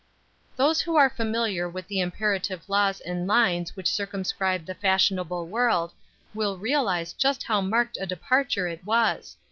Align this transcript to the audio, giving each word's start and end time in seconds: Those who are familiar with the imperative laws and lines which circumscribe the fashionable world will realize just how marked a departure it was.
Those 0.55 0.81
who 0.81 0.95
are 0.95 1.11
familiar 1.11 1.69
with 1.69 1.85
the 1.87 1.99
imperative 1.99 2.67
laws 2.67 3.01
and 3.01 3.27
lines 3.27 3.75
which 3.75 3.85
circumscribe 3.87 4.65
the 4.65 4.73
fashionable 4.73 5.45
world 5.45 5.93
will 6.33 6.57
realize 6.57 7.13
just 7.13 7.43
how 7.43 7.61
marked 7.61 7.99
a 8.01 8.07
departure 8.07 8.67
it 8.67 8.83
was. 8.83 9.37